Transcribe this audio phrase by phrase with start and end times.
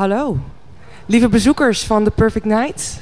[0.00, 0.36] Hallo,
[1.06, 3.00] lieve bezoekers van The Perfect Night.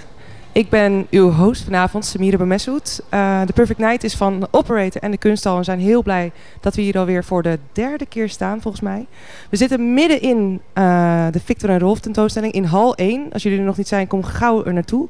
[0.52, 3.02] Ik ben uw host vanavond, Samira Bemessoud.
[3.14, 5.56] Uh, The Perfect Night is van Operator en de Kunsthal.
[5.56, 9.06] We zijn heel blij dat we hier alweer voor de derde keer staan, volgens mij.
[9.50, 13.32] We zitten midden in uh, de Victor en Rolf tentoonstelling in hal 1.
[13.32, 15.08] Als jullie er nog niet zijn, kom gauw er naartoe.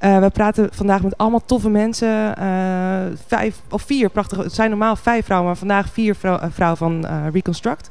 [0.00, 2.34] Uh, we praten vandaag met allemaal toffe mensen.
[3.26, 4.42] Vijf of vier prachtige.
[4.42, 7.88] Het zijn normaal vijf vrouwen, maar vandaag vier vrouwen vrouw van Reconstruct.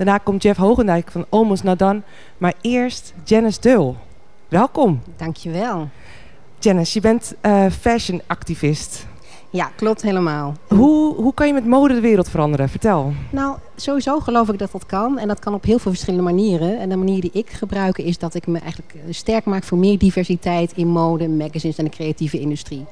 [0.00, 2.02] Daarna komt Jeff Hogendijk van Almost Done.
[2.38, 3.96] Maar eerst Janice Deul.
[4.48, 5.02] Welkom.
[5.16, 5.88] Dankjewel.
[6.58, 7.34] Janice, je bent
[7.80, 9.06] fashion activist.
[9.50, 10.54] Ja, klopt helemaal.
[10.68, 12.68] Hoe, hoe kan je met mode de wereld veranderen?
[12.68, 13.12] Vertel.
[13.30, 15.18] Nou, sowieso geloof ik dat dat kan.
[15.18, 16.78] En dat kan op heel veel verschillende manieren.
[16.78, 19.98] En de manier die ik gebruik is dat ik me eigenlijk sterk maak voor meer
[19.98, 22.86] diversiteit in mode, magazines en de creatieve industrie.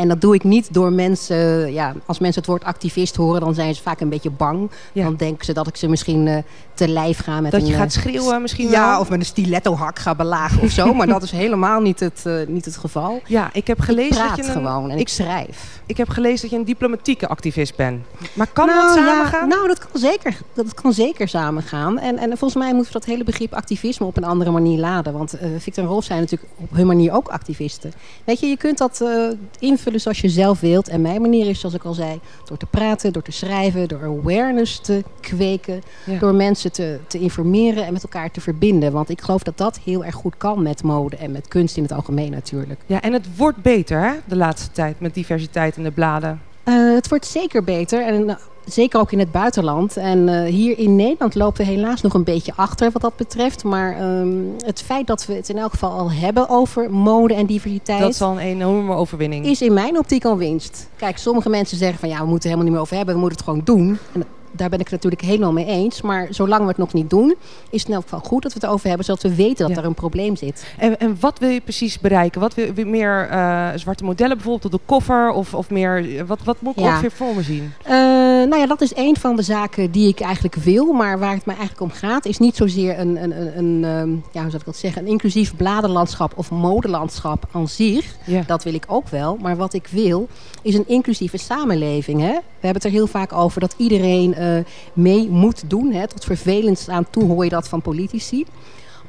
[0.00, 3.54] En dat doe ik niet door mensen, ja, als mensen het woord activist horen, dan
[3.54, 4.70] zijn ze vaak een beetje bang.
[4.92, 5.04] Ja.
[5.04, 6.36] Dan denken ze dat ik ze misschien uh,
[6.74, 7.66] te lijf ga met dat een...
[7.66, 9.00] je gaat schreeuwen misschien Ja, wel?
[9.00, 10.92] of met een stiletto-hak ga belagen of zo.
[10.94, 13.20] maar dat is helemaal niet het, uh, niet het geval.
[13.26, 14.52] Ja, ik heb gelezen ik praat dat je...
[14.52, 15.80] Een, gewoon en ik, ik, schrijf.
[15.86, 18.04] Ik heb gelezen dat je een diplomatieke activist bent.
[18.32, 19.48] Maar kan nou, dat samengaan?
[19.48, 21.98] Ja, nou, dat kan zeker, dat kan zeker samengaan.
[21.98, 25.12] En, en volgens mij moeten we dat hele begrip activisme op een andere manier laden.
[25.12, 27.92] Want uh, Victor en Rolf zijn natuurlijk op hun manier ook activisten.
[28.24, 29.30] Weet je, je kunt dat uh,
[29.94, 30.88] invullen zoals je zelf wilt.
[30.88, 34.04] En mijn manier is, zoals ik al zei, door te praten, door te schrijven, door
[34.04, 36.18] awareness te kweken, ja.
[36.18, 38.92] door mensen te, te informeren en met elkaar te verbinden.
[38.92, 41.82] Want ik geloof dat dat heel erg goed kan met mode en met kunst in
[41.82, 42.80] het algemeen natuurlijk.
[42.86, 46.40] Ja, en het wordt beter hè, de laatste tijd met diversiteit in de bladen.
[46.64, 48.06] Uh, het wordt zeker beter.
[48.06, 48.34] En uh,
[48.72, 49.96] zeker ook in het buitenland.
[49.96, 53.64] En uh, hier in Nederland lopen we helaas nog een beetje achter wat dat betreft.
[53.64, 57.46] Maar um, het feit dat we het in elk geval al hebben over mode en
[57.46, 58.00] diversiteit...
[58.00, 59.46] Dat is al een enorme overwinning.
[59.46, 60.88] Is in mijn optiek al winst.
[60.96, 63.14] Kijk, sommige mensen zeggen van ja, we moeten het helemaal niet meer over hebben.
[63.14, 63.98] We moeten het gewoon doen.
[64.12, 66.02] En daar ben ik het natuurlijk helemaal mee eens.
[66.02, 67.34] Maar zolang we het nog niet doen,
[67.70, 69.04] is het in elk geval goed dat we het over hebben.
[69.04, 69.82] Zodat we weten dat ja.
[69.82, 70.66] er een probleem zit.
[70.78, 72.40] En, en, wat wil je precies bereiken?
[72.40, 75.30] Wat wil je meer uh, zwarte modellen bijvoorbeeld op de koffer?
[75.30, 76.88] Of, of meer, wat, wat moet ik ja.
[76.88, 77.72] ongeveer voor me zien?
[77.84, 77.90] Uh,
[78.48, 80.92] nou ja, dat is een van de zaken die ik eigenlijk wil.
[80.92, 84.24] Maar waar het mij eigenlijk om gaat, is niet zozeer een, een, een, een um,
[84.32, 88.16] ja, hoe zou ik dat zeggen, een inclusief bladenlandschap of modelandschap aan zich.
[88.26, 88.42] Ja.
[88.46, 89.36] Dat wil ik ook wel.
[89.40, 90.28] Maar wat ik wil,
[90.62, 92.20] is een inclusieve samenleving.
[92.20, 92.32] Hè?
[92.32, 94.34] We hebben het er heel vaak over dat iedereen
[94.92, 95.92] mee moet doen.
[95.92, 96.06] Hè?
[96.08, 98.44] Tot vervelend aan toe hoor je dat van politici.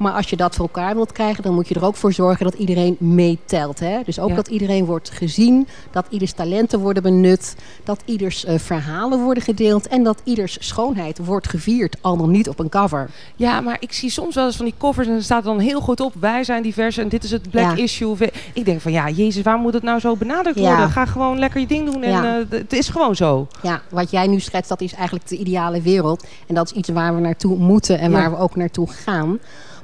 [0.01, 2.45] Maar als je dat voor elkaar wilt krijgen, dan moet je er ook voor zorgen
[2.45, 3.79] dat iedereen meetelt.
[3.79, 3.99] Hè?
[4.05, 4.35] Dus ook Ja.
[4.35, 9.87] dat iedereen wordt gezien, dat ieders talenten worden benut, dat ieders uh, verhalen worden gedeeld
[9.87, 13.09] en dat ieders schoonheid wordt gevierd, al dan niet op een cover.
[13.35, 15.81] Ja, maar ik zie soms wel eens van die covers en er staat dan heel
[15.81, 16.13] goed op.
[16.19, 17.83] Wij zijn divers en dit is het black Ja.
[17.83, 18.15] issue.
[18.53, 20.67] Ik denk van ja, jezus, waar moet het nou zo benadrukt Ja.
[20.69, 20.89] worden?
[20.89, 23.47] Ga gewoon lekker je ding doen en eh, het is gewoon zo.
[23.61, 26.25] Ja, wat jij nu schetst, dat is eigenlijk de ideale wereld.
[26.47, 29.39] En dat is iets waar we naartoe moeten en waar we ook naartoe gaan.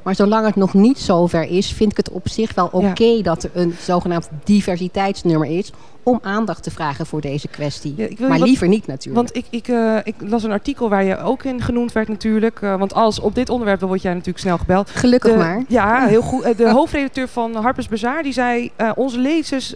[0.07, 3.21] Maar zolang het nog niet zover is, vind ik het op zich wel oké Ja.
[3.23, 5.71] dat er een zogenaamd diversiteitsnummer is
[6.03, 7.93] om aandacht te vragen voor deze kwestie.
[7.97, 9.15] Ja, maar wat- liever niet natuurlijk.
[9.15, 12.61] Want ik, ik, eh, ik las een artikel waar je ook in genoemd werd natuurlijk.
[12.61, 14.89] eh, want als op dit onderwerp, dan word jij natuurlijk snel gebeld.
[14.89, 15.63] Gelukkig De- maar.
[15.67, 16.43] Ja, heel goed.
[16.43, 18.71] Eh, De hoofdredacteur van Harper's Bazaar die zei...
[18.95, 19.73] onze lezers,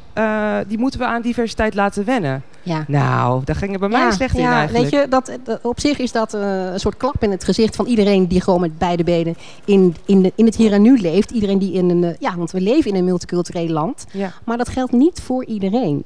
[0.68, 2.44] die moeten we aan diversiteit laten wennen.
[2.64, 2.86] Ja.
[2.88, 4.92] Nou, daar ging het bij mij ja, slecht in eigenlijk.
[4.92, 7.76] Weet je, dat, dat- op zich is dat eh, een soort klap in het gezicht
[7.76, 9.36] van iedereen die gewoon met beide benen
[9.66, 11.32] in, in, de, in het hier en nu leeft.
[11.32, 14.06] Iedereen die in een, eh, ja, want we leven in een multicultureel land.
[14.12, 14.34] Ja.
[14.46, 16.04] Maar dat geldt niet voor iedereen.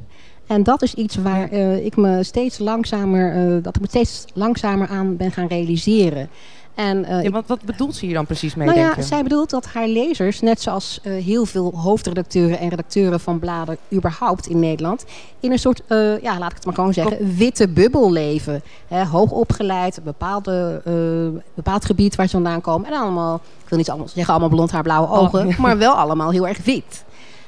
[0.47, 4.87] En dat is iets waar eh, ik me steeds langzamer, dat ik me steeds langzamer
[4.87, 6.29] aan ben gaan realiseren.
[6.75, 9.49] En, eh, Ja, want wat bedoelt ze hier dan precies mee, nou ja, zij bedoelt
[9.49, 14.59] dat haar lezers, net zoals eh, heel veel hoofdredacteuren en redacteuren van bladen überhaupt in
[14.59, 15.05] Nederland,
[15.39, 18.61] in een soort, eh, ja, laat ik het maar gewoon zeggen, witte bubbel leven.
[19.11, 20.81] Hoog opgeleid, een bepaalde,
[21.53, 22.91] bepaald gebied waar ze vandaan komen.
[22.91, 25.93] En allemaal, ik wil niet allemaal zeggen allemaal blond haar, blauwe Oh, ogen, maar wel
[25.93, 27.03] allemaal heel erg wit.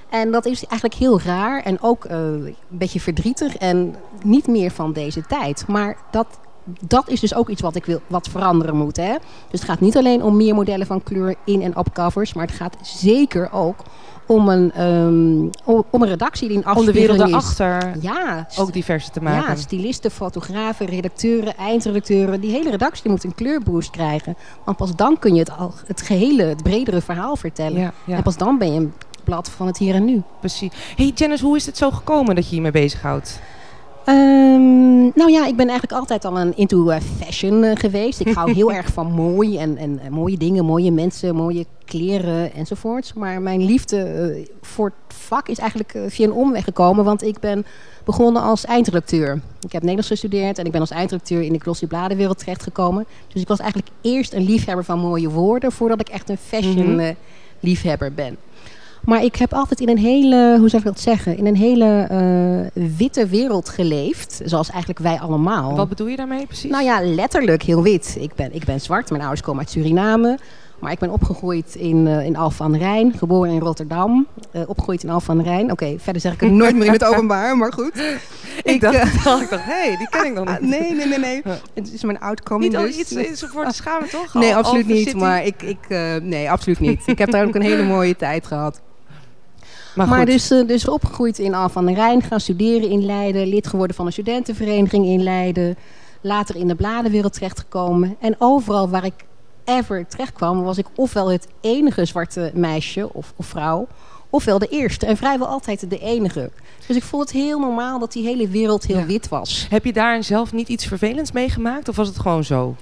[0.09, 4.93] En dat is eigenlijk heel raar en ook een beetje verdrietig en niet meer van
[4.93, 5.67] deze tijd.
[5.67, 6.27] Maar dat,
[6.87, 8.97] dat is dus ook iets wat ik wil, wat veranderen moet.
[8.97, 9.13] Hè?
[9.49, 12.45] Dus het gaat niet alleen om meer modellen van kleur in en op covers, maar
[12.45, 13.83] het gaat zeker ook
[14.27, 17.57] om een, ehm, om, een redactie die een Om de wereld afspiegeling is.
[17.57, 19.49] daarachter Ja, ook diverser te maken.
[19.49, 22.41] ja, stylisten, fotografen, redacteuren, eindredacteuren.
[22.41, 24.35] Die hele redactie moet een kleurboost krijgen.
[24.63, 27.79] Want pas dan kun je het, al, het gehele, het bredere verhaal vertellen.
[27.79, 28.15] Ja, ja.
[28.15, 28.93] En pas dan ben je een
[29.23, 30.21] blad van het hier en nu.
[30.39, 30.71] Precies.
[30.95, 33.39] Hey Janice, hoe is het zo gekomen dat je hiermee bezighoudt?
[34.07, 38.19] Ehm, nou ja, ik ben eigenlijk altijd al een into eh, fashion eh, geweest.
[38.19, 42.53] Ik hou heel erg van mooi en, en, en mooie dingen, mooie mensen, mooie kleren
[42.53, 43.13] enzovoorts.
[43.13, 47.03] Maar mijn liefde eh, voor het vak is eigenlijk eh, via een omweg gekomen.
[47.05, 47.65] Want ik ben
[48.05, 49.33] begonnen als eindredacteur.
[49.61, 53.05] Ik heb Nederlands gestudeerd en ik ben als eindredacteur in de glossy bladenwereld terechtgekomen.
[53.33, 55.71] Dus ik was eigenlijk eerst een liefhebber van mooie woorden...
[55.71, 56.99] voordat ik echt een fashion Mhm.
[56.99, 57.15] eh,
[57.59, 58.37] liefhebber ben.
[59.07, 62.07] Maar ik heb altijd in een hele, hoe zou ik dat zeggen, in een hele
[62.09, 64.41] eh, witte wereld geleefd.
[64.45, 65.75] Zoals eigenlijk wij allemaal.
[65.75, 66.71] Wat bedoel je daarmee precies?
[66.71, 68.17] Nou ja, letterlijk heel wit.
[68.19, 70.37] Ik ben, ik ben zwart, mijn ouders komen uit Suriname.
[70.79, 74.27] Maar ik ben opgegroeid in, eh in Alphen aan de Rijn, geboren in Rotterdam.
[74.51, 75.71] eh, opgegroeid in Alphen aan de Rijn.
[75.71, 77.91] Oké, verder zeg ik het nooit meer in het openbaar, maar goed.
[78.63, 79.57] ik, dacht, ik dacht, hé,
[79.87, 80.69] hey, die ken ik nog ah, niet.
[80.69, 81.41] nee, nee, nee, nee.
[81.73, 82.97] Het is mijn outcoming Niet al dus.
[82.97, 84.33] iets, voor te schamen, toch?
[84.33, 85.15] Nee, Al- absoluut niet.
[85.15, 85.77] Maar ik, ik,
[86.21, 87.01] nee, absoluut niet.
[87.05, 88.81] Ik heb daar ook een hele mooie tijd gehad.
[90.05, 93.67] Maar, dus, eh, dus opgegroeid in Al van der Rijn, gaan studeren in Leiden, lid
[93.67, 95.77] geworden van een studentenvereniging in Leiden,
[96.21, 98.15] later in de bladenwereld terechtgekomen.
[98.19, 99.13] En overal waar ik
[99.65, 103.87] ever terecht kwam, was ik ofwel het enige zwarte meisje of, of vrouw,
[104.29, 105.05] ofwel de eerste.
[105.05, 106.51] En vrijwel altijd de enige.
[106.87, 109.05] Dus ik vond het heel normaal dat die hele wereld heel Ja.
[109.05, 109.67] wit was.
[109.69, 111.89] Heb je daar zelf niet iets vervelends meegemaakt?
[111.89, 112.75] Of was het gewoon zo?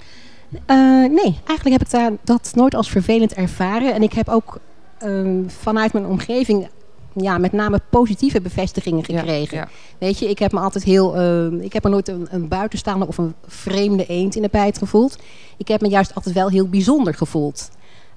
[0.66, 3.94] Eh, nee, eigenlijk heb ik daar, dat nooit als vervelend ervaren.
[3.94, 4.58] En ik heb ook
[4.98, 6.68] ehm, vanuit mijn omgeving
[7.16, 9.56] ja, met name positieve bevestigingen gekregen.
[9.56, 9.68] ja.
[9.98, 11.16] Weet je, ik heb me altijd heel.
[11.16, 14.78] ehm, ik heb me nooit een, een buitenstaander of een vreemde eend in de bijt
[14.78, 15.18] gevoeld.
[15.56, 17.68] Ik heb me juist altijd wel heel bijzonder gevoeld.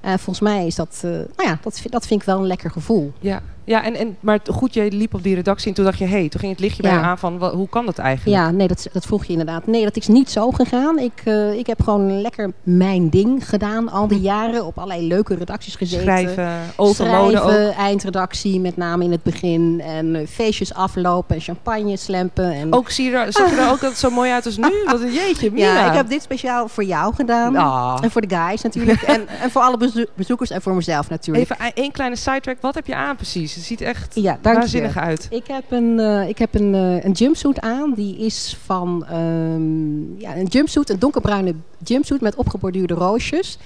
[0.02, 1.00] Eh, volgens mij is dat.
[1.04, 3.12] eh, nou ja, dat, dat vind ik wel een lekker gevoel.
[3.20, 6.06] Ja, ja en, en, maar goed, je liep op die redactie en toen dacht je...
[6.06, 7.44] hé, hey, toen ging het lichtje bij je aan van...
[7.44, 8.38] hoe kan dat eigenlijk?
[8.38, 9.68] Ja, nee, dat, dat vroeg je inderdaad.
[9.68, 11.00] Nee, dat is niet zo gegaan.
[11.00, 13.90] Ik, eh, ik heb gewoon lekker mijn ding gedaan.
[13.90, 16.04] Al die jaren op allerlei leuke redacties gezeten.
[16.04, 16.96] Schrijven, ook.
[16.96, 19.82] Schrijven, eindredactie, met name in het begin.
[19.86, 22.54] En eh, feestjes aflopen en champagne slempen.
[22.54, 22.74] En...
[22.74, 24.72] Ook zie je er, zag je er ook zo mooi uit als nu?
[24.86, 27.56] Wat een jeetje, ja, ik heb dit speciaal voor jou gedaan.
[27.56, 27.98] Ah.
[28.02, 29.02] En voor de guys natuurlijk.
[29.14, 31.52] en, en voor alle bezo- bezoekers en voor mezelf natuurlijk.
[31.52, 32.58] Even één kleine sidetrack.
[32.62, 33.58] Wat heb je aan precies?
[33.60, 34.38] Het ziet echt ja, je.
[34.42, 35.28] waanzinnig uit.
[35.30, 37.94] Ik heb een, eh, ik heb een, eh, een jumpsuit aan.
[37.94, 41.54] Die is van ehm, ja, een jumpsuit, een donkerbruine
[41.84, 43.58] jumpsuit met opgeborduurde roosjes.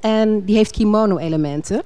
[0.00, 1.82] En die heeft kimono-elementen.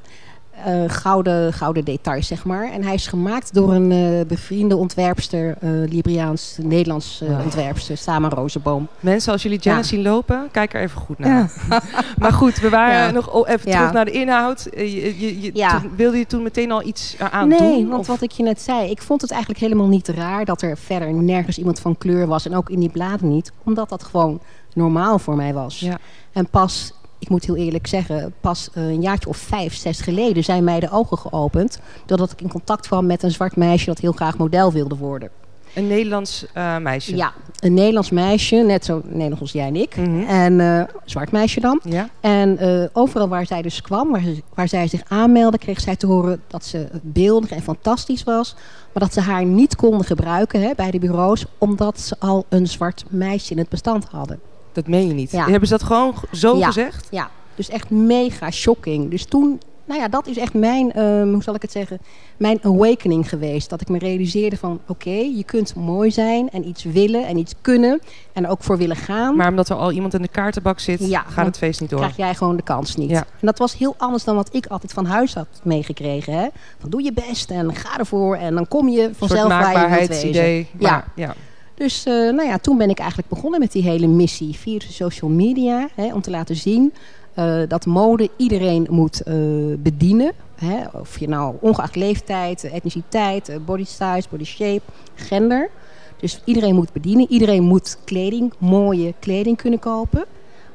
[0.64, 2.72] Eh, gouden, gouden details, zeg maar.
[2.72, 7.42] En hij is gemaakt door een eh, bevriende ontwerpster, eh Libriaans, Nederlands Wauw.
[7.42, 8.88] ontwerpster, Sama Rozenboom.
[9.00, 10.02] Mensen, als jullie Janice Ja.
[10.02, 11.52] zien lopen, kijk er even goed naar.
[12.18, 13.10] maar goed, we waren Ja.
[13.10, 14.68] nog even terug naar de inhoud.
[14.76, 15.80] Je, je, je- Ja.
[15.80, 17.88] toen, wilde je toen meteen al iets eraan nee, doen?
[17.88, 20.62] want Of- wat ik je net zei, ik vond het eigenlijk helemaal niet raar dat
[20.62, 22.46] er verder nergens iemand van kleur was.
[22.46, 24.40] En ook in die bladen niet, omdat dat gewoon
[24.74, 25.80] normaal voor mij was.
[25.80, 25.98] Ja.
[26.32, 30.44] En pas, ik moet heel eerlijk zeggen, pas eh, een jaartje of vijf, zes geleden
[30.44, 31.78] zijn mij de ogen geopend.
[32.06, 35.30] Doordat ik in contact kwam met een zwart meisje dat heel graag model wilde worden.
[35.74, 37.16] Een Nederlands eh, meisje.
[37.16, 39.96] Ja, een Nederlands meisje, net zo Nederlands als jij en ik.
[39.96, 40.20] Mhm.
[40.22, 41.80] En eh zwart meisje dan.
[41.84, 42.08] Ja?
[42.20, 42.58] En
[42.92, 46.40] overal waar zij dus kwam, waar, ze- waar zij zich aanmeldde, kreeg zij te horen
[46.46, 48.54] dat ze beeldig en fantastisch was.
[48.92, 52.66] Maar dat ze haar niet konden gebruiken hè, bij de bureaus, omdat ze al een
[52.66, 54.40] zwart meisje in het bestand hadden.
[54.76, 55.30] Dat meen je niet.
[55.30, 55.48] Ja.
[55.48, 56.66] Hebben ze dat gewoon zo Ja.
[56.66, 57.06] gezegd?
[57.10, 59.10] Ja, dus echt mega shocking.
[59.10, 61.98] Dus toen, nou ja, dat is echt mijn, ehm, hoe zal ik het zeggen,
[62.36, 63.70] mijn awakening geweest.
[63.70, 67.54] Dat ik me realiseerde van, oké, je kunt mooi zijn en iets willen en iets
[67.60, 68.00] kunnen
[68.32, 69.36] en er ook voor willen gaan.
[69.36, 71.98] Maar omdat er al iemand in de kaartenbak zit, Ja, gaat het feest niet door.
[71.98, 73.10] krijg jij gewoon de kans niet.
[73.10, 73.16] Ja.
[73.18, 76.32] En dat was heel anders dan wat ik altijd van huis had meegekregen.
[76.32, 76.46] Hè?
[76.78, 80.22] Van doe je best en ga ervoor en dan kom je vanzelf waar je wilt
[80.22, 80.66] wezen.
[80.78, 81.04] Ja.
[81.14, 81.34] Ja.
[81.76, 85.30] Dus eh, nou ja, toen ben ik eigenlijk begonnen met die hele missie via social
[85.30, 85.88] media.
[85.94, 86.92] Hè, om te laten zien
[87.34, 89.34] eh, dat mode iedereen moet eh,
[89.78, 90.32] bedienen.
[90.54, 94.82] Hè, of je nou ongeacht leeftijd, etniciteit, body size, body shape,
[95.14, 95.70] gender.
[96.16, 97.30] Dus iedereen moet bedienen.
[97.30, 100.24] Iedereen moet kleding, mooie kleding kunnen kopen.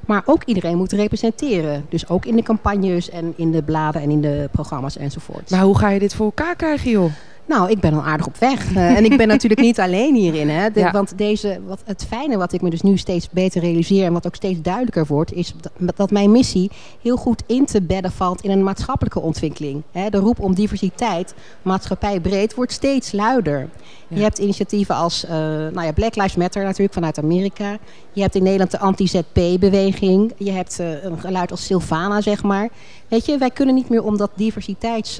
[0.05, 1.85] Maar ook iedereen moet representeren.
[1.89, 5.49] Dus ook in de campagnes en in de bladen en in de programma's enzovoort.
[5.49, 7.11] Maar hoe ga je dit voor elkaar krijgen, joh?
[7.51, 8.73] Nou, ik ben al aardig op weg.
[8.75, 10.49] Eh, en ik ben natuurlijk niet alleen hierin.
[10.49, 10.69] Hè.
[10.71, 10.91] De- Ja.
[10.91, 14.05] Want deze, wat, het fijne wat ik me dus nu steeds beter realiseer...
[14.05, 15.33] en wat ook steeds duidelijker wordt...
[15.33, 18.41] is dat, dat mijn missie heel goed in te bedden valt...
[18.41, 19.81] in een maatschappelijke ontwikkeling.
[19.91, 20.09] Hè.
[20.09, 23.69] De roep om diversiteit, maatschappij breed, wordt steeds luider.
[24.07, 24.17] Ja.
[24.17, 27.77] Je hebt initiatieven als eh, nou ja, Black Lives Matter natuurlijk vanuit Amerika.
[28.13, 30.33] Je hebt in Nederland de anti-ZP-beweging.
[30.37, 32.69] Je hebt eh, een geluid als Silvana, zeg maar.
[33.07, 35.19] Weet je, wij kunnen niet meer om dat diversiteits,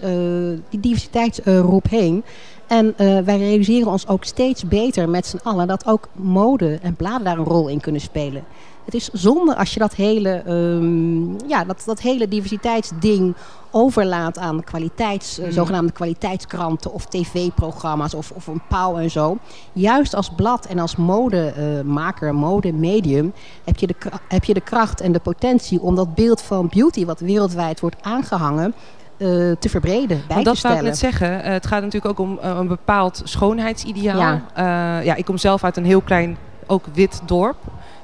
[0.69, 2.20] die diversiteitsroep heen.
[2.67, 6.95] En uh, wij realiseren ons ook steeds beter met z'n allen dat ook mode en
[6.95, 8.43] bladen daar een rol in kunnen spelen.
[8.85, 13.35] Het is zonde als je dat hele, um, ja, dat, dat hele diversiteitsding
[13.71, 15.51] overlaat aan kwaliteits, mm.
[15.51, 19.37] zogenaamde kwaliteitskranten of tv-programma's of, of een pauw en zo.
[19.73, 23.95] Juist als blad en als modemaker, uh, modemedium, heb je, de,
[24.27, 28.01] heb je de kracht en de potentie om dat beeld van beauty, wat wereldwijd wordt
[28.01, 28.73] aangehangen,
[29.21, 31.39] uh, te verbreden, bij Want dat zou ik net zeggen.
[31.39, 34.41] Uh, het gaat natuurlijk ook om uh, een bepaald schoonheidsideaal.
[34.55, 34.99] Ja.
[35.01, 36.37] ja, ik kom zelf uit een heel klein,
[36.67, 37.57] ook wit dorp.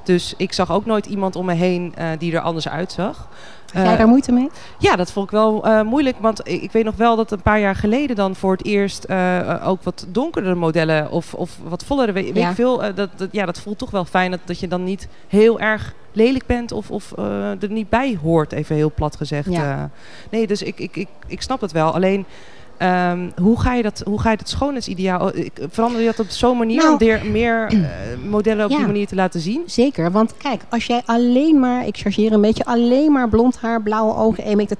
[0.04, 3.28] Dus ik zag ook nooit iemand om me heen die er anders uitzag.
[3.72, 4.50] Had jij daar moeite mee?
[4.78, 6.16] Ja, dat vond ik wel uh, moeilijk.
[6.20, 9.06] Want ik, ik, weet nog wel dat een paar jaar geleden dan voor het eerst
[9.10, 12.48] uh, ook wat donkerdere modellen of, of wat vollere, weet, ja.
[12.48, 12.76] ik veel.
[12.94, 15.94] dat, dat, ja, dat voelt toch wel fijn dat, dat je dan niet heel erg
[16.12, 19.50] lelijk bent of, of er niet bij hoort, even heel plat gezegd.
[19.50, 19.90] Ja.
[20.30, 21.94] nee, dus ik, ik, ik, ik snap het wel.
[21.94, 22.26] Alleen...
[22.82, 25.30] Um, hoe, ga je dat, hoe ga je dat schoonheidsideaal...
[25.70, 27.88] Verander je dat op zo'n manier nou, om meer, meer uh,
[28.28, 29.62] modellen op ja, die manier te laten zien?
[29.66, 31.86] Zeker, want kijk, als jij alleen maar...
[31.86, 34.76] Ik chargeer een beetje, alleen maar blond haar, blauwe ogen, 1,80 meter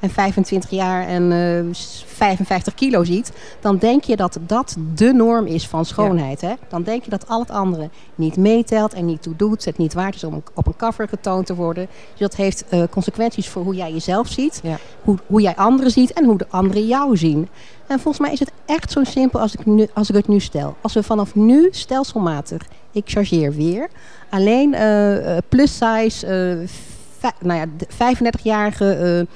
[0.00, 1.74] en 25 jaar en uh,
[2.06, 3.32] 55 kilo ziet...
[3.60, 6.40] dan denk je dat dat de norm is van schoonheid.
[6.40, 6.48] Ja.
[6.48, 6.54] Hè?
[6.68, 9.64] Dan denk je dat al het andere niet meetelt en niet toe doet.
[9.64, 11.86] Het niet waard is om op een cover getoond te worden.
[12.10, 14.60] Dus dat heeft uh, consequenties voor hoe jij jezelf ziet.
[14.62, 14.78] Ja.
[15.02, 17.48] Hoe, hoe jij anderen ziet en hoe de anderen jou zien.
[17.86, 20.40] En volgens mij is het echt zo simpel als ik, nu, als ik het nu
[20.40, 20.76] stel.
[20.80, 23.88] Als we vanaf nu stelselmatig, ik chargeer weer,
[24.30, 26.26] alleen uh, plus size,
[27.22, 29.26] uh, nou ja, 35-jarige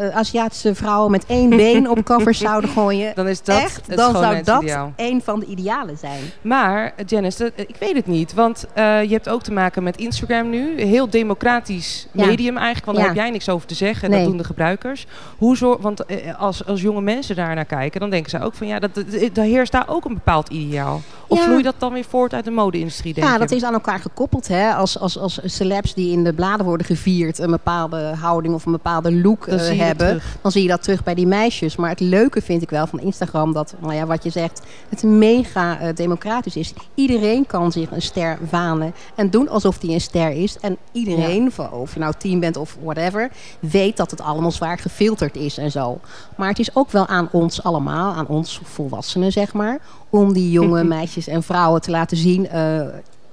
[0.00, 3.12] uh, Aziatische vrouwen met één been op covers zouden gooien.
[3.14, 4.64] Dan is dat echt, dan zou dat
[4.96, 6.20] een van de idealen zijn.
[6.40, 8.34] Maar Janice, dat, ik weet het niet.
[8.34, 10.80] Want uh, je hebt ook te maken met Instagram nu.
[10.80, 12.86] Een heel democratisch medium eigenlijk.
[12.86, 13.12] Want daar ja.
[13.12, 14.10] heb jij niks over te zeggen.
[14.10, 14.18] Nee.
[14.18, 15.06] Dat doen de gebruikers.
[15.38, 18.54] Hoe zorg, want uh, als, als jonge mensen daar naar kijken, dan denken ze ook
[18.54, 21.00] van ja, dat, dat, heerst daar ook een bepaald ideaal.
[21.26, 23.14] Of vloeit dat dan weer voort uit de mode-industrie?
[23.16, 23.38] Ja, je?
[23.38, 24.48] dat is aan elkaar gekoppeld.
[24.48, 24.72] Hè?
[24.72, 28.72] Als, als, als celebs die in de bladen worden gevierd, een bepaalde houding of een
[28.72, 31.76] bepaalde look hebben hebben, dan zie je dat terug bij die meisjes.
[31.76, 35.02] Maar het leuke vind ik wel van Instagram dat, nou ja, wat je zegt, het
[35.02, 36.72] mega uh, democratisch is.
[36.94, 40.58] Iedereen kan zich een ster wanen en doen alsof die een ster is.
[40.60, 41.68] En iedereen, ja.
[41.68, 45.70] of je nou team bent of whatever, weet dat het allemaal zwaar gefilterd is en
[45.70, 46.00] zo.
[46.36, 49.78] Maar het is ook wel aan ons allemaal, aan ons volwassenen zeg maar,
[50.10, 52.48] om die jonge meisjes en vrouwen te laten zien...
[52.54, 52.86] Uh,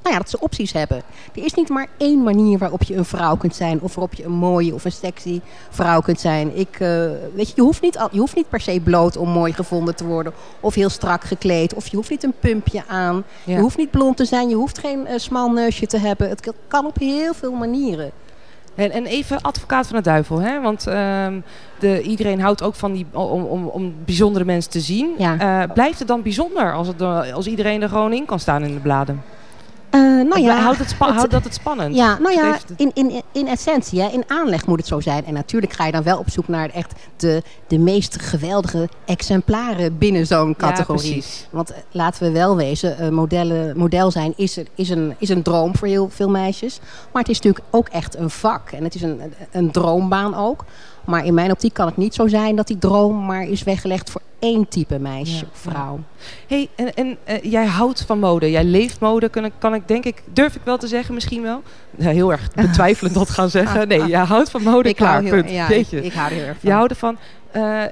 [0.03, 1.03] nou ja, dat ze opties hebben.
[1.35, 3.81] Er is niet maar één manier waarop je een vrouw kunt zijn.
[3.81, 6.57] Of waarop je een mooie of een sexy vrouw kunt zijn.
[6.57, 6.87] Ik, uh,
[7.35, 10.05] weet je, je, hoeft niet, je hoeft niet per se bloot om mooi gevonden te
[10.05, 10.33] worden.
[10.59, 11.73] Of heel strak gekleed.
[11.73, 13.23] Of je hoeft niet een pumpje aan.
[13.43, 13.55] Ja.
[13.55, 14.49] Je hoeft niet blond te zijn.
[14.49, 16.29] Je hoeft geen uh, smal neusje te hebben.
[16.29, 18.11] Het kan op heel veel manieren.
[18.75, 20.61] En, en even advocaat van de duivel, hè?
[20.61, 21.27] want uh,
[21.79, 25.13] de, iedereen houdt ook van die, om, om, om bijzondere mensen te zien.
[25.17, 25.63] Ja.
[25.63, 27.01] Uh, blijft het dan bijzonder als, het,
[27.33, 29.23] als iedereen er gewoon in kan staan in de bladen?
[29.95, 31.95] Uh, nou ja, houdt, het het, houdt dat het spannend?
[31.95, 35.25] Ja, nou ja, in, in, in essentie, hè, in aanleg moet het zo zijn.
[35.25, 39.97] En natuurlijk ga je dan wel op zoek naar echt de, de meest geweldige exemplaren
[39.97, 41.15] binnen zo'n categorie.
[41.15, 45.29] Ja, Want uh, laten we wel wezen, uh, modellen, model zijn is, is, een, is
[45.29, 46.79] een droom voor heel veel meisjes.
[47.11, 48.71] Maar het is natuurlijk ook echt een vak.
[48.71, 49.21] En het is een,
[49.51, 50.65] een droombaan ook.
[51.05, 54.09] Maar in mijn optiek kan het niet zo zijn dat die droom maar is weggelegd
[54.09, 55.99] voor één type meisje of vrouw.
[56.47, 58.51] hey, en, en uh, jij houdt van mode.
[58.51, 61.41] Jij leeft mode, kan ik, kan ik denk ik, durf ik wel te zeggen misschien
[61.41, 61.61] wel.
[61.97, 63.87] Ja, heel erg betwijfelend dat gaan zeggen.
[63.87, 65.49] Nee, jij houdt van mode, ik klaar, heel, punt.
[65.49, 65.69] Ja.
[65.69, 66.69] Ik, ik hou er heel erg van.
[66.69, 67.17] Je houdt ervan.
[67.55, 67.83] Uh,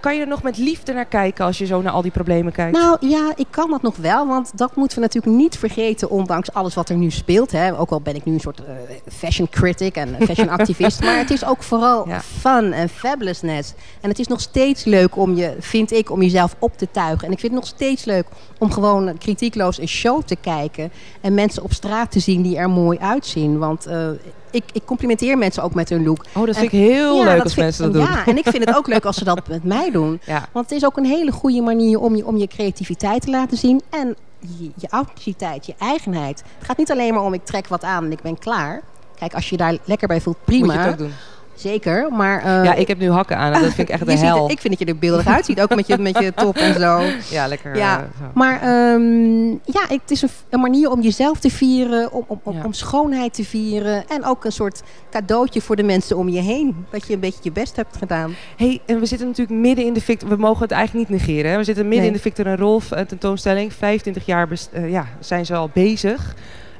[0.00, 2.52] kan je er nog met liefde naar kijken als je zo naar al die problemen
[2.52, 2.76] kijkt?
[2.76, 4.26] Nou ja, ik kan dat nog wel.
[4.26, 7.50] Want dat moeten we natuurlijk niet vergeten, ondanks alles wat er nu speelt.
[7.50, 7.78] Hè.
[7.78, 8.66] Ook al ben ik nu een soort uh,
[9.12, 11.00] fashion critic en fashion activist.
[11.00, 12.20] maar het is ook vooral ja.
[12.20, 13.74] fun en fabulousness.
[14.00, 17.26] En het is nog steeds leuk om je, vind ik, om jezelf op te tuigen.
[17.26, 18.26] En ik vind het nog steeds leuk
[18.58, 20.92] om gewoon kritiekloos een show te kijken.
[21.20, 23.58] En mensen op straat te zien die er mooi uitzien.
[23.58, 24.08] Want uh,
[24.56, 26.24] ik, ik, complimenteer mensen ook met hun look.
[26.34, 28.02] Oh, dat vind ik heel ja, leuk als vind, mensen dat doen.
[28.02, 30.20] Ja, en ik vind het ook leuk als ze dat met mij doen.
[30.26, 30.48] Ja.
[30.52, 33.56] Want het is ook een hele goede manier om je, om je creativiteit te laten
[33.56, 33.82] zien.
[33.90, 36.42] En je, je authenticiteit, je eigenheid.
[36.58, 38.82] Het gaat niet alleen maar om ik trek wat aan en ik ben klaar.
[39.18, 40.64] Kijk, als je daar lekker bij voelt, prima.
[40.64, 41.12] Moet je het ook doen.
[41.56, 42.38] Zeker, maar...
[42.38, 44.42] Uh, ja, ik heb nu hakken aan en dat vind ik echt de hel.
[44.42, 46.74] Ziet, ik vind dat je er beeldig uitziet, ook met je, met je top en
[46.74, 47.00] zo.
[47.30, 47.76] Ja, lekker.
[47.76, 48.30] Ja, uh, zo.
[48.34, 52.64] maar um, ja, het is een, een, manier om jezelf te vieren, om, om, ja.
[52.64, 54.08] om schoonheid te vieren.
[54.08, 56.86] En ook een soort cadeautje voor de mensen om je heen.
[56.90, 58.34] Dat je een beetje je best hebt gedaan.
[58.56, 60.28] hey, en we zitten natuurlijk midden in de Victor...
[60.28, 61.50] We mogen het eigenlijk niet negeren.
[61.50, 61.56] Hè?
[61.56, 62.10] We zitten midden nee.
[62.10, 63.72] in de Victor en Rolf tentoonstelling.
[63.72, 66.34] 25 jaar uh, ja, zijn ze al bezig.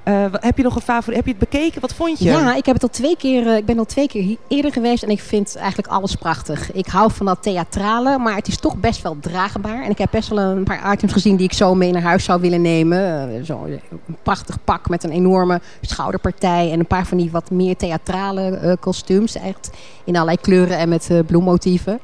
[0.08, 1.16] Uh, heb je nog een favoriet?
[1.16, 1.80] Heb je het bekeken?
[1.80, 2.24] Wat vond je?
[2.24, 3.46] Ja, ik heb het al twee keer.
[3.46, 6.72] Uh, ik ben al twee keer eerder geweest en ik vind eigenlijk alles prachtig.
[6.72, 9.82] Ik hou van dat theatrale, maar het is toch best wel draagbaar.
[9.82, 12.24] En ik heb best wel een paar items gezien die ik zo mee naar huis
[12.24, 13.30] zou willen nemen.
[13.32, 17.50] Uh, zo een prachtig pak met een enorme schouderpartij en een paar van die wat
[17.50, 19.70] meer theatrale kostuums, echt
[20.04, 22.00] in allerlei kleuren en met bloemmotieven.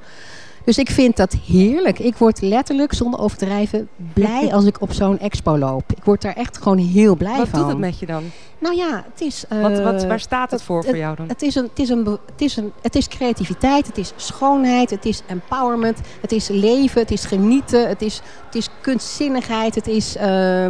[0.65, 1.99] Dus ik vind dat heerlijk.
[1.99, 5.93] Ik word letterlijk, zonder overdrijven, blij als ik op zo'n expo loop.
[5.97, 7.59] Ik word daar echt gewoon heel blij wat van.
[7.59, 8.23] Wat doet het met je dan?
[8.59, 9.45] Nou ja, het is...
[9.53, 11.29] Uh, wat, wat, waar staat het voor het, voor jou dan?
[11.29, 14.91] Het is, een, het, is een, het, is een, het is creativiteit, het is schoonheid,
[14.91, 19.87] het is empowerment, het is leven, het is genieten, het is, het is kunstzinnigheid, het
[19.87, 20.17] is...
[20.17, 20.67] Uh,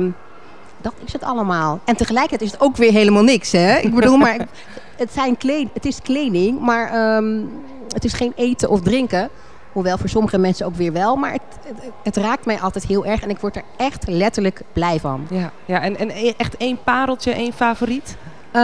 [0.81, 1.81] dat is het allemaal.
[1.85, 3.79] En tegelijkertijd is het ook weer helemaal niks, hè?
[3.79, 4.47] Ik bedoel, maar
[4.97, 7.51] het, zijn kleed, het is kleding, maar um,
[7.89, 9.29] het is geen eten of drinken.
[9.73, 11.17] Hoewel voor sommige mensen ook weer wel.
[11.17, 11.43] Maar het,
[12.03, 13.23] het, raakt mij altijd heel erg.
[13.23, 15.27] En ik word er echt letterlijk blij van.
[15.31, 18.17] Ja, ja en, en e-, echt één pareltje, één favoriet?
[18.53, 18.63] Uh,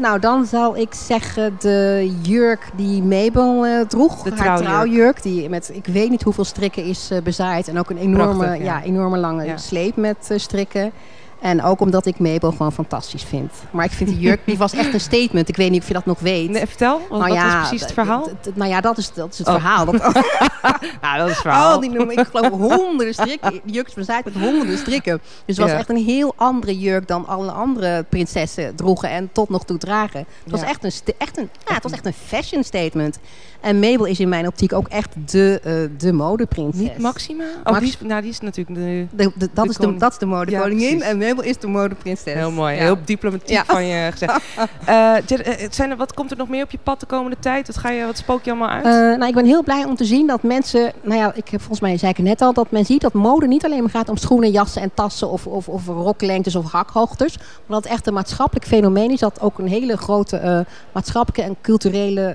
[0.00, 4.22] nou, dan zal ik zeggen de jurk die Mabel uh, droeg.
[4.22, 5.22] De haar trouwjurk.
[5.22, 7.68] Die met ik weet niet hoeveel strikken is uh, bezaaid.
[7.68, 8.78] En ook een enorme, Prachtig, ja.
[8.78, 8.82] ja.
[8.82, 9.56] enorme lange Ja.
[9.56, 10.92] sleep met strikken.
[11.40, 13.52] En ook omdat ik Mabel gewoon fantastisch vind.
[13.70, 15.48] Maar ik vind die jurk, die was echt een statement.
[15.48, 16.50] Ik weet niet of je dat nog weet.
[16.50, 18.28] Nee, vertel, wat, wat is precies het verhaal?
[18.54, 19.52] nou ja, dat is, dat is het Oh.
[19.54, 19.84] verhaal.
[19.84, 19.94] Dat,
[21.02, 21.74] nou, dat is het verhaal.
[21.74, 23.50] Oh, die noemen, ik geloof honderden strikken.
[23.50, 25.18] Die jurk is bezaaid met honderden strikken.
[25.22, 25.76] Dus het was Ja.
[25.76, 30.24] echt een heel andere jurk dan alle andere prinsessen droegen en tot nog toe dragen.
[30.42, 30.66] Het was Ja.
[30.66, 33.18] echt een, echt een, ja, het was echt een fashion statement.
[33.60, 36.80] En Mabel is in mijn optiek ook echt de, eh, de modeprinses.
[36.80, 37.44] Niet Maxima?
[37.44, 39.96] Oh, Max- die is, nou, die is natuurlijk de, De, de- dat, De is de,
[39.96, 42.32] dat is de modekoningin Ja, en Mabel is de modeprinses.
[42.34, 42.74] heel mooi.
[42.74, 42.80] Ja.
[42.80, 43.64] Heel diplomatiek Ja.
[43.66, 44.38] van je gezegd.
[44.84, 47.66] Eh, eh, zijn er, wat komt er nog meer op je pad de komende tijd?
[47.66, 48.84] Wat, ga je, wat spook je allemaal uit?
[48.84, 51.60] Eh, nou, ik ben heel blij om te zien dat mensen, nou ja, ik heb
[51.60, 53.90] volgens mij zei ik het net al, dat men ziet dat mode niet alleen maar
[53.90, 57.92] gaat om schoenen, jassen en tassen of, of, of roklengtes of hakhoogtes, maar dat het
[57.92, 60.60] echt een maatschappelijk fenomeen is dat ook een hele grote eh,
[60.92, 62.26] maatschappelijke en culturele,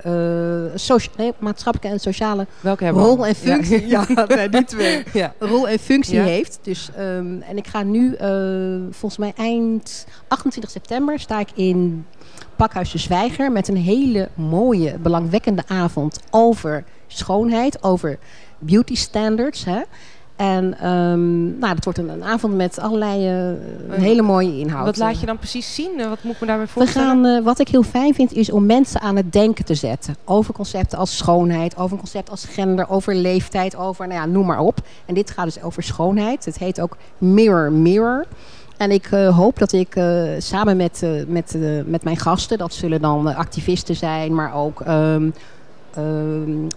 [0.70, 4.64] eh, socia- nee, maatschappelijke en sociale Welke hebben we rol en functie, ja, nee, die
[4.64, 5.32] twee, Ja.
[5.38, 6.22] rol en functie Ja.
[6.24, 6.58] heeft.
[6.62, 8.28] Dus, ehm, en ik ga nu, eh,
[8.90, 12.06] volgens mij eind 28 september, sta ik in
[12.56, 18.18] Pakhuis de Zwijger met een hele mooie, belangwekkende avond over schoonheid, over
[18.58, 19.64] beauty standards.
[19.64, 19.80] Hè?
[20.36, 23.26] En ehm, nou, dat wordt een, een avond met allerlei
[23.88, 24.84] een hele mooie inhoud.
[24.84, 26.00] Wat laat je dan precies zien?
[26.00, 27.08] Eh, Wat moet ik me daarbij We voorstellen?
[27.08, 30.16] gaan, eh, wat ik heel fijn vind, is om mensen aan het denken te zetten.
[30.24, 34.46] Over concepten als schoonheid, over een concept als gender, over leeftijd, over, nou ja, noem
[34.46, 34.78] maar op.
[35.06, 36.44] En dit gaat dus over schoonheid.
[36.44, 38.24] Het heet ook Mirror Mirror.
[38.76, 41.56] En ik eh, hoop dat ik eh, samen met, eh, met,
[41.86, 45.30] met mijn gasten, dat zullen dan activisten zijn, maar ook ehm,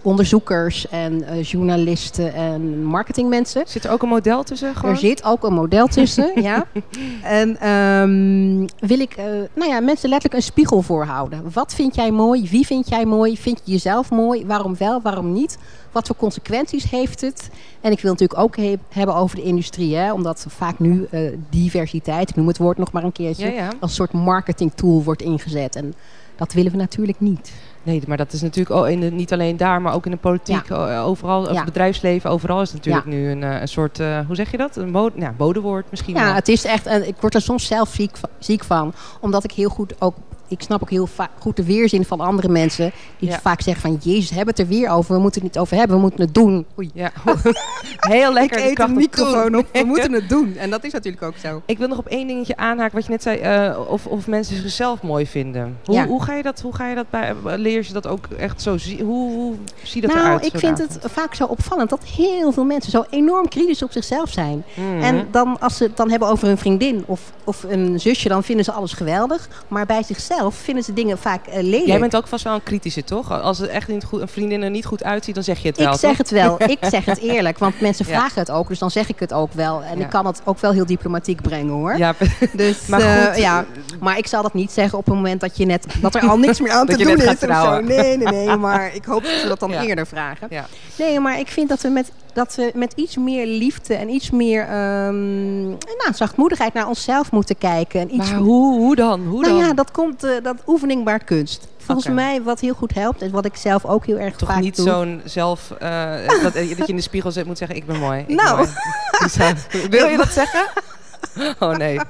[0.02, 3.62] onderzoekers en eh, journalisten en marketingmensen.
[3.66, 4.74] Zit er ook een model tussen?
[4.74, 4.90] Gewoon?
[4.94, 6.66] Er zit ook een model tussen, ja.
[7.22, 11.42] En ehm, wil ik, eh, nou ja, mensen letterlijk een spiegel voorhouden.
[11.52, 12.48] Wat vind jij mooi?
[12.50, 13.36] Wie vind jij mooi?
[13.36, 14.46] Vind je jezelf mooi?
[14.46, 15.00] Waarom wel?
[15.02, 15.58] Waarom niet?
[15.92, 17.50] Wat voor consequenties heeft het?
[17.80, 21.20] En ik wil natuurlijk ook he- hebben over de industrie, hè, omdat vaak nu eh,
[21.50, 23.68] diversiteit, ik noem het woord nog maar een keertje, Ja, ja.
[23.80, 25.76] als soort marketing tool wordt ingezet.
[25.76, 25.94] En
[26.36, 27.52] dat willen we natuurlijk niet.
[27.82, 30.70] Nee, maar dat is natuurlijk in de, niet alleen daar, maar ook in de politiek,
[30.70, 31.54] o- overal, Ja.
[31.54, 34.56] het bedrijfsleven, overal is het natuurlijk nu een, eh, een soort, eh, hoe zeg je
[34.56, 34.76] dat?
[34.76, 36.34] Een mode, ja, modewoord misschien Ja, wel.
[36.34, 37.96] het is echt, en ik word er soms zelf
[38.38, 38.92] ziek van.
[39.20, 40.14] Omdat ik heel goed ook,
[40.50, 41.08] ik snap ook heel
[41.38, 42.92] goed de weerzin van andere mensen.
[43.18, 43.40] Die Ja.
[43.40, 45.14] vaak zeggen van, jezus, hebben het er weer over.
[45.14, 46.66] We moeten het niet over hebben, we moeten het doen.
[46.78, 46.90] Oei.
[46.94, 47.12] Ja,
[47.96, 48.58] heel lekker.
[48.58, 50.56] ik de eet op microfoon op, we moeten het doen.
[50.56, 51.62] En dat is natuurlijk ook zo.
[51.66, 54.56] Ik wil nog op één dingetje aanhaken wat je net zei, eh, of, of mensen
[54.56, 55.78] zichzelf mooi vinden.
[55.84, 56.06] Hoe, Ja.
[56.06, 58.78] hoe ga je dat, hoe ga je dat bij, leer je dat ook echt zo
[58.78, 59.00] zien?
[59.00, 60.44] Hoe, hoe ziet dat nou, eruit?
[60.44, 61.02] ik zo'n vind avond?
[61.02, 64.64] het vaak zo opvallend dat heel veel mensen zo enorm kritisch op zichzelf zijn.
[64.74, 65.02] Mhm.
[65.02, 68.42] En dan, als ze het dan hebben over een vriendin of, of een zusje, dan
[68.44, 69.48] vinden ze alles geweldig.
[69.68, 71.86] Maar bij zichzelf vinden ze dingen vaak eh, lelijk.
[71.86, 73.30] Jij bent ook vast wel een kritische, toch?
[73.42, 75.76] Als het echt niet goed, een vriendin er niet goed uitziet, dan zeg je het
[75.76, 76.18] wel, Ik zeg toch?
[76.18, 76.56] het wel.
[76.76, 77.58] Ik zeg het eerlijk.
[77.58, 78.12] Want mensen Ja.
[78.18, 78.68] vragen het ook.
[78.68, 79.82] Dus dan zeg ik het ook wel.
[79.82, 80.04] En Ja.
[80.04, 81.96] ik kan het ook wel heel diplomatiek brengen hoor.
[81.96, 82.14] Ja,
[82.52, 83.36] Dus, maar eh, goed.
[83.36, 83.64] ja.
[84.00, 86.38] maar ik zal dat niet zeggen op het moment dat, je net, dat er al
[86.38, 87.26] niks meer aan te doen is.
[87.26, 87.80] of zo.
[87.80, 88.56] Nee, nee, nee.
[88.56, 90.48] Maar ik hoop dat ze dat dan eerder vragen.
[90.98, 94.30] Nee, maar ik vind dat we met, dat we met iets meer liefde en iets
[94.30, 98.00] meer ehm, nou, zachtmoedigheid naar onszelf moeten kijken.
[98.00, 99.26] En iets maar hoe, hoe dan?
[99.26, 99.66] Hoe nou dan?
[99.66, 101.68] ja, dat komt, eh, dat oefening baart kunst.
[101.78, 104.60] Volgens mij wat heel goed helpt en wat ik zelf ook heel erg Toch vaak
[104.60, 105.70] niet zo'n zelf...
[105.78, 106.12] eh,
[106.42, 108.18] dat, dat je in de spiegel zit, moet zeggen, ik ben mooi.
[108.20, 108.56] ik ben Nou.
[108.56, 109.54] mooi.
[109.90, 110.68] Wil je dat zeggen?
[111.58, 112.00] Oh nee,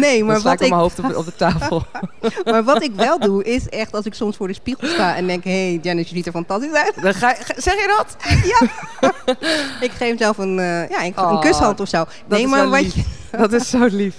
[0.00, 1.82] Nee, maar ik wat, met mijn ik, hoofd op, op de tafel.
[2.50, 5.26] maar wat ik wel doe, is echt als ik soms voor de spiegel sta en
[5.26, 5.44] denk...
[5.44, 6.92] hé, hey, Janice, je ziet er fantastisch uit.
[7.02, 8.16] Dan ga, je- zeg je dat?
[9.80, 11.96] Ik geef zelf een, eh, ja, ik- Oh, een kushand of zo.
[11.98, 14.14] Dat Nee, is maar wat je, Dat is zo lief.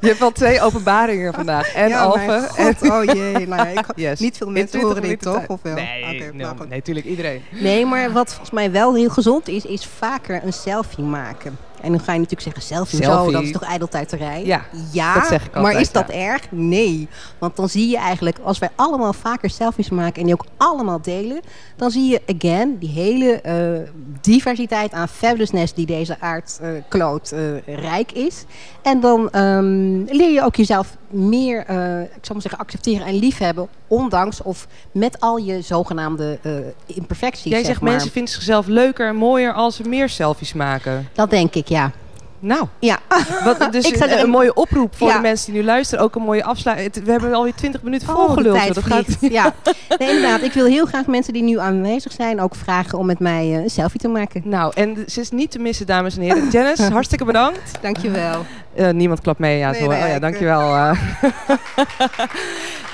[0.00, 1.74] Je hebt wel twee openbaringen vandaag.
[1.74, 3.46] En ja, God, oh jee.
[3.48, 4.20] Nou, ja, ik, Yes.
[4.20, 5.46] niet veel mensen 20 horen dit toch?
[5.46, 5.74] Of wel?
[5.74, 7.42] Nee, nou nee, natuurlijk iedereen.
[7.50, 11.58] Nee, maar wat volgens mij wel heel gezond is, is vaker een selfie maken.
[11.84, 13.24] En dan ga je natuurlijk zeggen, selfie, Selfie.
[13.24, 14.44] zo, dat is toch ijdeltuiterij?
[14.44, 16.14] Ja, ja dat zeg ik maar altijd, is dat ja.
[16.14, 16.42] erg?
[16.50, 17.08] Nee.
[17.38, 21.00] Want dan zie je eigenlijk, als wij allemaal vaker selfies maken en die ook allemaal
[21.02, 21.40] delen,
[21.76, 27.40] dan zie je, again, die hele eh, diversiteit aan fabulousness die deze aardkloot eh,
[27.76, 28.44] rijk is.
[28.82, 33.14] En dan ehm, leer je ook jezelf meer, eh, ik zal maar zeggen, accepteren en
[33.14, 36.52] liefhebben, ondanks of met al je zogenaamde eh,
[36.86, 37.44] imperfecties.
[37.44, 37.90] Jij zeg zegt maar.
[37.90, 41.08] mensen vinden zichzelf leuker en mooier als ze meer selfies maken.
[41.12, 41.73] Dat denk ik, ja.
[42.38, 42.98] Nou, Ja,
[43.44, 45.14] wat, dus Ik een, mooie oproep voor Ja.
[45.14, 46.04] de mensen die nu luisteren.
[46.04, 47.04] Ook een mooie afsluiting.
[47.04, 48.74] We hebben alweer 20 minuten Oh, volgeluld.
[48.74, 49.16] dat vliegt.
[49.20, 49.52] Ja.
[49.98, 50.42] Nee, inderdaad.
[50.42, 53.62] Ik wil heel graag mensen die nu aanwezig zijn ook vragen om met mij eh,
[53.62, 54.42] een selfie te maken.
[54.44, 56.50] Nou, en ze is niet te missen, dames en heren.
[56.50, 57.60] Janice, hartstikke bedankt.
[57.80, 58.44] Dankjewel.
[58.76, 59.70] Eh, niemand klapt mee, ja.
[59.70, 60.74] Nee, oh, ja, ik, dankjewel.
[60.76, 60.98] eh.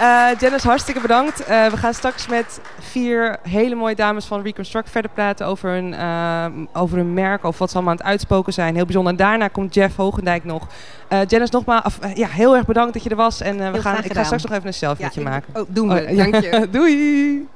[0.01, 1.45] Eh, Janice, hartstikke bedankt.
[1.45, 5.95] Eh, we gaan straks met vier hele mooie dames van Reconstruct verder praten over hun,
[5.95, 8.75] eh, over hun merk, over wat ze allemaal aan het uitspoken zijn.
[8.75, 9.13] Heel bijzonder.
[9.13, 10.67] En daarna komt Jeff Hogendijk nog.
[11.09, 13.41] Eh Janice, nogmaals, eh, ja, heel erg bedankt dat je er was.
[13.41, 15.61] En eh, we Heel gaan, ik ga straks nog even een selfie met je maken.
[15.61, 16.01] Oh, doen we.
[16.03, 16.25] Oh, ja.
[16.31, 16.69] Dank je.
[16.71, 17.49] Doei!